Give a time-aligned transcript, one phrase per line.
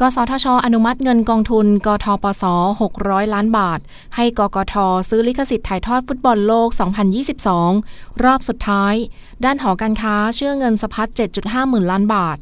[0.00, 2.44] กสทช อนุมัติเงินกองทุน กทปส
[2.90, 3.80] 600 ล้านบาท
[4.16, 4.74] ให้กกท
[5.08, 6.68] ซื้อลิขสิทธิ์ถ่ายทอดฟุตบอลโลก
[7.46, 8.94] 2022 รอบสุดท้าย
[9.44, 12.36] ด้านหอการค้าเชื่อเงินสะพัด 7.5 หมื่นล้านบาท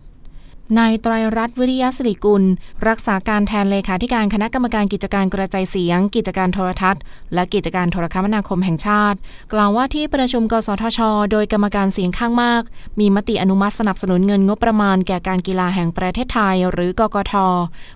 [0.78, 2.44] นายไตรรัตน์วิริยสิริกุล
[2.88, 7.02] รักษาการแทนเลขาธิการคณะกรรมการกิจการกระจายเสียง กิจการโทรทัศน์
[7.34, 9.18] และกิจการโทรคมนาคมแห่งชาติ
[9.52, 11.00] กล่าวว่าที่ประชุมกสทช
[11.32, 12.62] โดยกรรมการเสียงข้างมาก
[13.00, 17.34] มีมติอนุมัติสนับสนุนเงินงบประมาณแก่การกีฬาแห่งประเทศไทย หรือกกท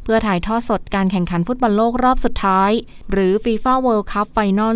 [0.04, 2.70] เพื่อถ่ายทอดสดการแข่งขันฟุตบอลโลกรอบสุดท้าย
[3.12, 4.72] หรือ FIFA World Cup Final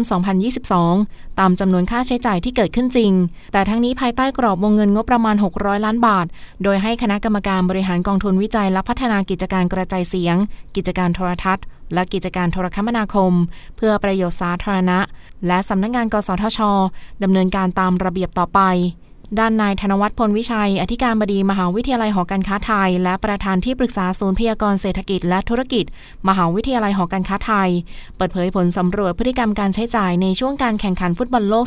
[0.69, 3.13] 2022 ตามจำนวนค่าใช้จ่ายที่เกิดขึ้นจริง
[3.53, 6.27] แต่ทั้งนี้ภายใต้กรอบวงเงินงบประมาณ 600 ล้านบาท
[6.63, 10.37] โดยให้คณะกรรมการบริหารกองทุนวิจัยและพัฒนากิจการกระจายเสียง
[10.77, 11.65] กิจการโทรทัศน์
[11.95, 13.33] และกิจการโทรคมนาคม
[13.77, 14.99] เพื่อประโยชน์สาธารณะ
[15.47, 16.61] และสำนักงงานกสทช
[17.23, 18.61] ดำเนินการตามระเบียบต่อไป
[19.39, 25.85] ด้านนายธนวัฒน์พลวิชัย อธิการบดีมหาวิทยาลัยหอการค้าไทย และประธานที่ปรึกษาศูนย์พยากรณ์เศรษฐกิจและธุรกิจ
[26.29, 27.71] มหาวิทยาลัยหอการค้าไทย
[28.17, 31.65] เปิดเผยผลสำรวจพฤติกรรมการใช้จ่ายในช่วงการแข่งขันฟุตบอลโลก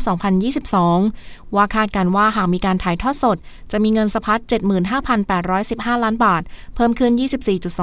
[0.76, 3.36] 2022 ว่าคาดการว่าหากมีการถ่ายทอดสด
[3.72, 4.40] จะมีเงินสะพัด
[5.22, 6.42] 75,815 ล้านบาท
[6.74, 7.12] เพิ่มขึ้น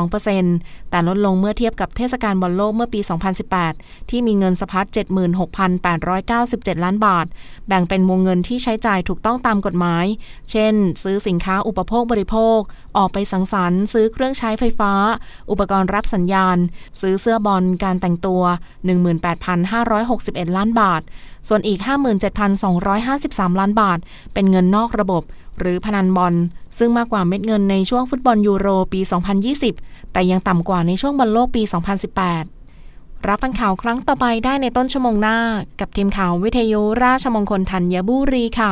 [0.10, 3.00] 24.2%แต่ลดลงเมื่อเทียบกับเทศกาลบอลโลกเมื่อปี
[3.56, 4.86] 2018 ที่มีเงินสะพัด
[6.06, 7.26] 76,897 ล้านบาท
[7.68, 10.06] แบ่งเป็นวงเงินที่ใช้จ่ายถูกต้องตามกฎหมาย
[10.52, 12.60] เช่น ซื้อสินค้าอุปโภคบริโภค
[12.98, 14.92] ออกไปสังสรรค์ ซื้อเครื่องใช้ไฟฟ้า
[15.52, 16.58] อุปกรณ์รับสัญญาณ
[17.02, 18.42] ซื้อเสื้อบอลการแต่งตัว
[19.30, 21.02] 18,561 ล้านบาท
[21.48, 21.80] ส่วนอีก
[22.50, 24.00] 57,253 ล้านบาท
[24.34, 25.24] เป็นเงินนอกระบบ
[25.60, 26.34] หรือพนันบอล
[26.78, 29.02] ซึ่งมากกว่าเม็ดเงินในช่วงฟุตบอลยูโรปี
[29.58, 31.62] 2020 แต่ยังต่ำกว่าในช่วงบอลโลกปี
[32.46, 35.38] 2018 รับฟังข่าวครั้งต่อไปได้ในต้นชั่วโมงหน้า
[35.80, 38.70] กับทีมข่าววิทยุราชมงคลธัญบุรีค่